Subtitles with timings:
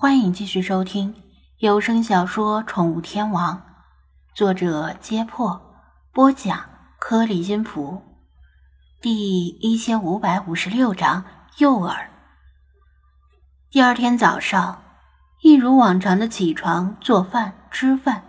[0.00, 1.12] 欢迎继续收听
[1.58, 3.56] 有声小说《宠物天王》，
[4.32, 5.60] 作者：揭破，
[6.12, 6.56] 播讲：
[7.00, 8.00] 颗粒音符，
[9.02, 11.24] 第一千五百五十六章
[11.56, 11.96] 诱饵。
[13.72, 14.80] 第二天早上，
[15.42, 18.22] 一如往常的起床、做饭、吃饭、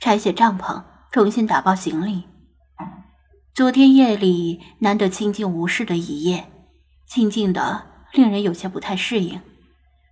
[0.00, 0.80] 拆卸帐篷、
[1.10, 2.22] 重新打包行李。
[3.52, 6.48] 昨天夜里难得清静无事的一夜，
[7.04, 9.40] 清静的令人有些不太适应，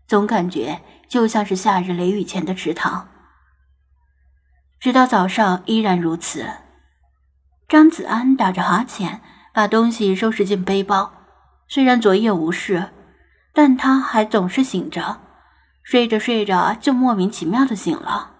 [0.06, 3.08] 总感觉就像是夏日雷雨前的池塘。
[4.80, 6.46] 直到早上依然如此。
[7.66, 9.22] 张子安打着哈欠，
[9.52, 11.12] 把东西收拾进背包。
[11.66, 12.90] 虽然昨夜无事，
[13.54, 15.22] 但他还总是醒着，
[15.82, 18.32] 睡着睡着就莫名其妙的醒了。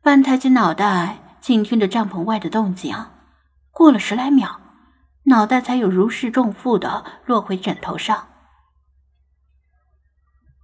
[0.00, 2.96] 半抬起脑袋，倾听着帐篷外的动静。
[3.72, 4.60] 过了十来秒，
[5.24, 8.28] 脑袋才有如释重负的落回枕头上。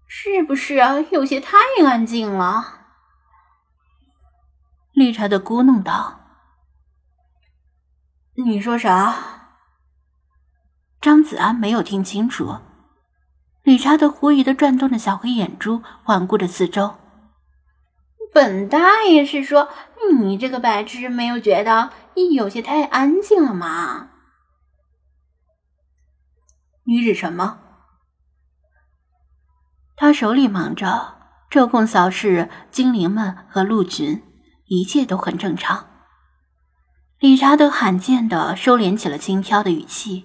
[0.07, 0.77] 是不是？
[1.11, 2.87] 有些太安静了？
[4.93, 6.21] 绿茶的咕哝道
[8.35, 9.15] ：“你说啥？”
[11.01, 12.59] 张子安没有听清楚。
[13.63, 16.97] 理查德狐疑的转动着小黑眼珠，环顾着四周。
[18.33, 19.69] 本大爷是说，
[20.19, 21.91] 你这个白痴没有觉得
[22.35, 24.11] 有些太安静了吗？
[26.85, 27.59] 你指什么？
[29.97, 31.15] 他手里忙着
[31.51, 34.23] 抽空扫视精灵们和鹿群，
[34.67, 35.87] 一切都很正常。
[37.19, 40.25] 理查德罕见的收敛起了轻佻的语气：“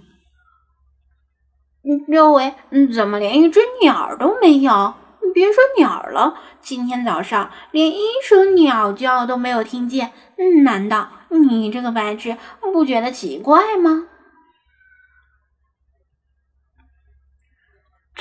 [2.11, 2.53] 周围
[2.93, 4.93] 怎么连一只鸟都没有？”
[5.33, 10.11] 别说鸟了，今天早上连一声鸟叫都没有听见。
[10.65, 14.07] 难道你这个白痴不觉得奇怪吗？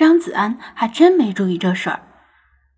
[0.00, 2.00] 张子安还真没注意这事儿。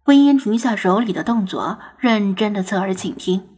[0.07, 3.49] 温嫣停下手里的动作，认真的侧耳倾听。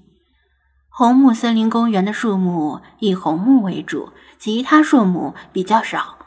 [0.91, 6.19] 红木森林公园的树木以红木为主，其他树木比较少，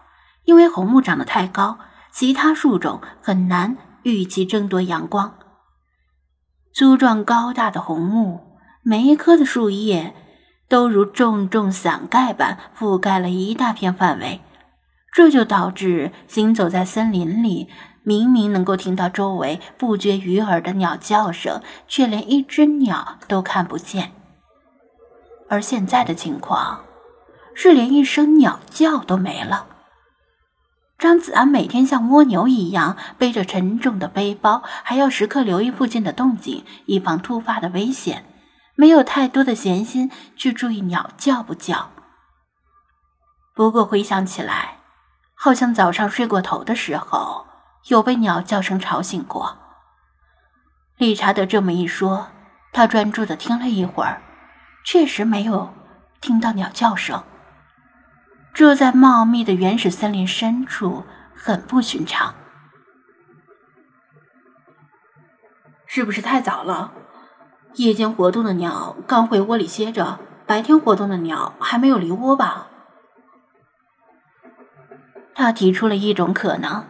[0.46, 1.78] 因为红木长得太高，
[2.12, 3.78] 其他树种很难。
[4.02, 5.38] 与其争夺阳光，
[6.74, 10.16] 粗壮高大的红木，每一棵的树叶
[10.68, 14.40] 都如重重伞盖般覆盖了一大片范围，
[15.18, 17.70] 这就导致行走在森林里，
[18.04, 24.12] 明明能够听到周围不绝于耳的鸟叫声，却连一只鸟都看不见。
[25.50, 26.82] 而现在的情况，
[27.56, 29.66] 是连一声鸟叫都没了。
[31.00, 38.24] 张子安每天像蜗牛一样背着沉重的背包，还要时刻留意附近的动静，以防突发的危险，
[38.76, 41.90] 没有太多的闲心去注意鸟叫不叫。
[43.56, 44.77] 不过回想起来，
[45.40, 47.46] 好像早上睡过头的时候
[47.90, 49.56] 有被鸟叫声吵醒过。
[50.98, 52.28] 理查德这么一说，
[52.74, 54.20] 他专注的听了一会儿，
[54.84, 55.72] 确实没有
[56.20, 57.24] 听到鸟叫声。
[58.52, 61.06] 住在茂密的原始森林深处
[61.36, 62.34] 很不寻常，
[65.86, 66.92] 是不是太早了？
[67.76, 72.67] 夜间活动的鸟刚回窝里歇着，白天活动的鸟还没有离窝吧？
[75.38, 76.84] 他提出了一种可能。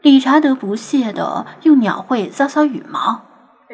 [0.00, 3.26] 理查德不屑的用鸟喙搔搔羽毛。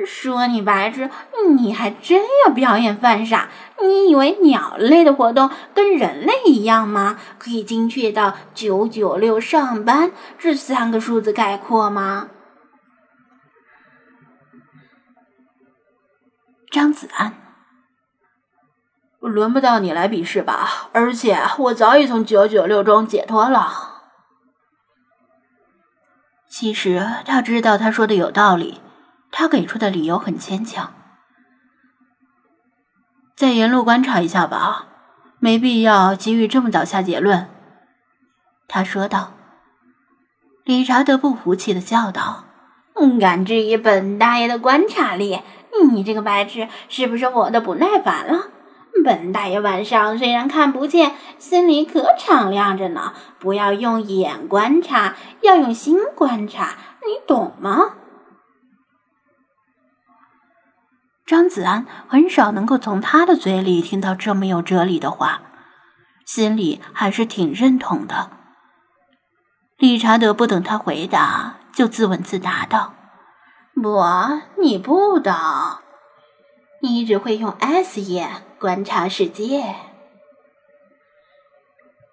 [0.05, 1.09] 说你白痴，
[1.57, 3.49] 你还真要表演犯傻？
[3.81, 7.17] 你以为鸟类的活动跟人类一样吗？
[7.39, 12.29] 可以精确到九九六上班这三个数字概括吗？
[16.73, 17.33] 张子安，
[19.29, 20.89] 轮不到你来比试吧？
[20.93, 24.03] 而且我早已从九九六中解脱了。
[26.49, 28.81] 其实他知道他说的有道理。
[29.37, 30.95] 他给出的理由很牵强，
[33.35, 34.87] 再沿路观察一下吧，
[35.41, 37.49] 没必要急于这么早下结论。”
[38.69, 39.33] 他说道。
[40.63, 42.45] 理查德不服气的叫道
[43.21, 45.41] ：“敢质疑本大爷的观察力？
[45.91, 48.51] 你这个白痴是不是活得不耐烦了？
[49.03, 53.15] 本大爷晚上虽然看不见，心里可敞亮着呢。
[53.39, 56.75] 不要用眼观察，要用心观察，
[57.07, 57.95] 你懂吗？”
[61.27, 65.41] 张子安很少能够从他的嘴里听到这么有哲理的话，
[66.27, 68.31] 心里还是挺认同的。
[69.79, 72.95] 理查德不等他回答，就自问自答道
[73.75, 74.01] ：“不，
[74.61, 75.33] 你不懂，
[76.85, 78.29] 你只会用 S 眼
[78.59, 79.75] 观察世界。”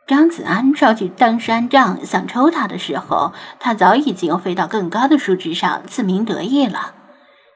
[0.07, 6.95] 张子安抄起登山杖想抽他的时候，他早已经飞到更高的树枝上自鸣得意了。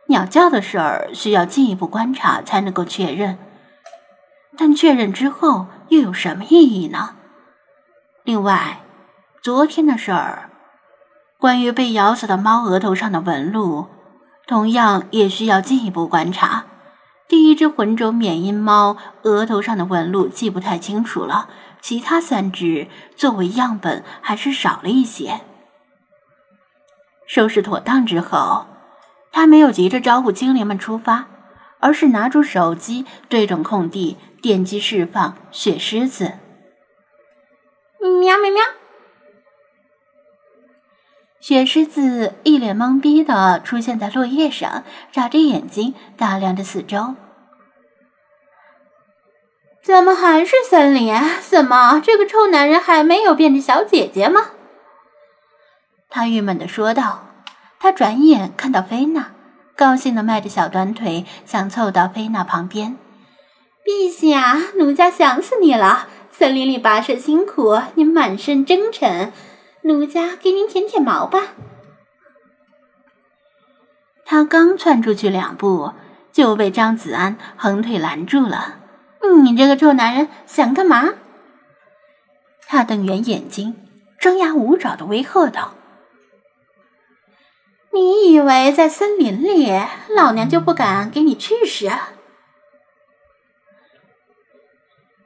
[0.08, 3.38] 鸟叫的事儿需要进一步观察才能够确认，
[4.58, 7.16] 但确认之后又有什么意义呢？
[8.24, 8.82] 另外，
[9.42, 10.50] 昨天的事儿，
[11.40, 13.88] 关于被咬死的猫额头上的纹路，
[14.48, 16.65] 同样也需要进一步观察。
[17.28, 21.50] 第一只魂轴缅因猫额头上的纹路记不太清楚了。
[21.82, 25.42] 其他三只作为样本还是少了一些。
[27.28, 28.66] 收拾妥当之后，
[29.32, 31.28] 他没有急着招呼精灵们出发，
[31.80, 36.34] 而是拿出手机对准空地，点击释放雪狮子。
[38.00, 38.64] 喵喵喵！
[41.48, 47.14] 雪狮子一脸懵逼的出现在落叶上，眨着眼睛打量着四周。
[49.84, 51.14] 怎么还是森林？
[51.48, 54.48] 怎么这个臭男人还没有变成小姐姐吗？
[56.10, 57.28] 他郁闷的说道。
[57.80, 59.28] 他转眼看到菲娜，
[59.76, 62.98] 高兴的迈着小短腿，想凑到菲娜旁边。
[63.86, 66.08] 陛下，奴家想死你了！
[66.32, 69.32] 森林里跋涉辛苦，你满身征尘，
[69.88, 71.54] 奴家给您舔舔毛吧。
[74.26, 75.94] 他刚窜出去两步，
[76.32, 78.80] 就被张子安横腿拦住了。
[79.44, 81.14] 你这个臭男人想干嘛？
[82.68, 83.76] 他瞪圆眼睛，
[84.20, 85.76] 张牙舞爪的威吓道
[87.94, 89.72] ：“你以为在森林里，
[90.10, 91.92] 老娘就不敢给你去死？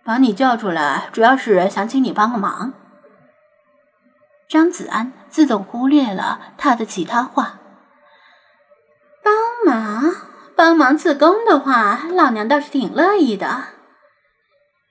[0.04, 2.74] 把你叫出来，主要是想请你帮个忙。”
[4.50, 7.60] 张子安自动忽略了他的其他话。
[9.24, 10.12] 帮忙，
[10.56, 13.66] 帮忙自宫的话，老娘倒是挺乐意的。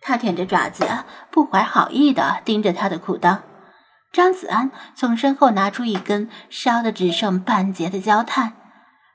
[0.01, 0.87] 他舔着爪子，
[1.33, 3.41] 不怀好意的盯着他的裤裆。
[4.13, 8.53] 张子安从身后拿出一根烧的只剩半截的焦炭，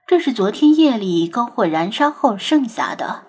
[0.05, 3.23] 这是昨天夜里篝火燃烧后剩下的。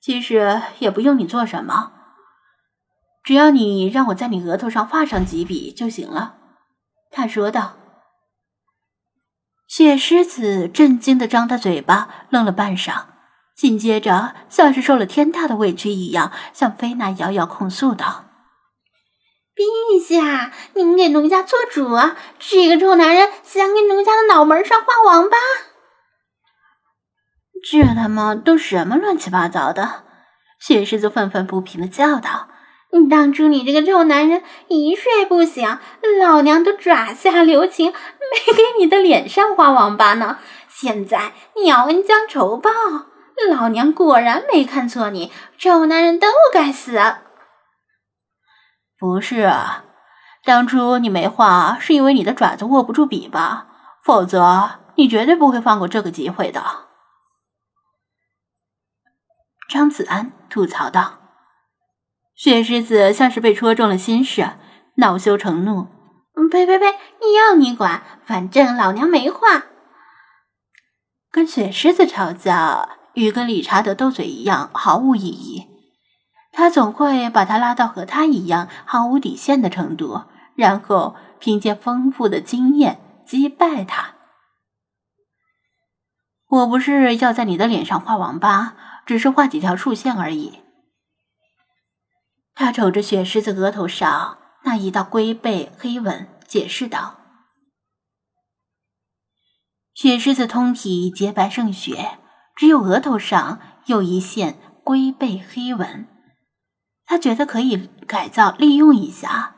[0.00, 1.92] 其实也不用你做什么，
[3.26, 6.36] 只要你让我在你额头上画上几笔就行了。”
[7.10, 7.76] 他说道。
[9.66, 13.06] 雪狮子震惊的张大嘴巴，愣了半晌。
[13.56, 18.26] 紧接着，像是受了天大的委屈一样，向菲娜遥遥控诉道
[19.56, 22.16] ：“陛下，您给奴家做主啊！
[22.38, 25.36] 这个臭男人想给奴家的脑门上画王八。”
[27.68, 30.04] 这他妈都什么乱七八糟的！
[30.60, 32.55] 雪狮子愤愤不平的叫道：“你
[33.08, 35.78] 当初你这个臭男人一睡不醒，
[36.20, 40.38] 老娘都爪下留情，没给你的脸上画王八呢！
[40.68, 42.70] 现在你要恩将仇报！”
[43.50, 46.98] 老娘果然没看错你，臭男人都该死！
[48.98, 49.84] 不是啊，
[50.42, 53.66] 当初你没画是因为你的爪子握不住笔吧？
[54.02, 56.62] 否则你绝对不会放过这个机会的。
[59.68, 61.25] 张子安吐槽道。
[62.36, 64.50] 雪狮子像是被戳中了心事，
[64.96, 65.88] 恼羞成怒
[66.52, 66.92] ：“呸呸呸！
[67.20, 69.64] 你要你管，反正老娘没画。”
[71.32, 72.90] 跟雪狮子吵架。
[73.16, 75.68] 与跟理查德斗嘴一样毫无意义，
[76.52, 80.24] 他总会把他拉到和他一样毫无底线的程度，
[80.54, 84.16] 然后凭借丰富的经验击败他。
[86.50, 88.76] 我不是要在你的脸上画王八，
[89.06, 90.60] 只是画几条竖线而已。
[92.56, 97.20] 他瞅着雪狮子额头上那一道龟背黑纹，解释道
[99.94, 102.18] ：“雪狮子通体洁白胜雪。”
[102.56, 106.08] 只有额头上有一线龟背黑纹，
[107.04, 109.56] 他觉得可以改造利用一下。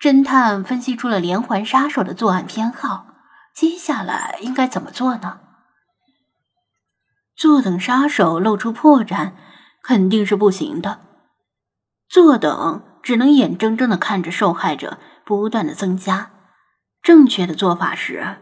[0.00, 3.08] 侦探分析出了连环杀手的作案偏好，
[3.52, 5.40] 接下来应该怎么做呢？
[7.34, 9.32] 坐等杀手露出破绽，
[9.82, 11.00] 肯定是不行的。
[12.08, 16.30] 坐等只能眼睁睁的看着受害者不断的增加。
[17.02, 18.36] 正确的做法是。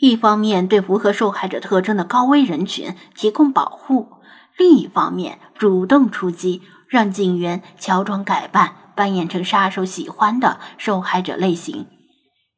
[0.00, 4.12] 一方面对符合受害者特征的高危人群提供保护，
[4.56, 11.88] 另一方面主动出击，让警员乔装改扮，扮演成杀手喜欢的受害者类型，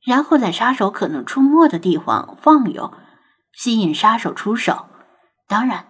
[0.04, 2.92] 然后在杀手可能出没的地方放油，
[3.54, 4.84] 吸引杀手出手。
[5.48, 5.86] 当然，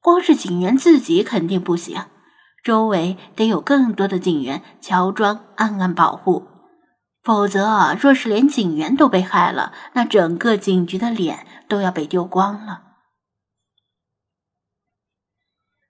[0.00, 2.04] 光是警员自己肯定不行，
[2.62, 6.46] 周围得有更多的警员乔装暗暗保护。
[7.22, 12.82] 否则，若是连警员都被害了，那整个警局的脸都要被丢光了。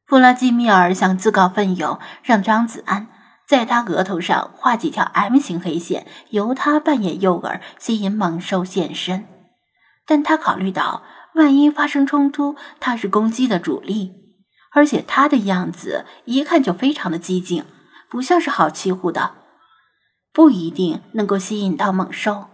[0.06, 3.06] 弗拉基米尔想自告奋勇，让张子安
[3.46, 9.28] 在他额头上画几条 M 型黑线，由他扮演诱饵，吸引猛兽现身。
[10.04, 11.04] 但他考虑到，
[11.36, 14.29] 万一发生冲突，他是攻击的主力，
[14.72, 17.64] 而且他的样子一看就非常的激进，
[18.08, 19.32] 不像是好欺负的，
[20.32, 22.50] 不一定能够吸引到猛兽。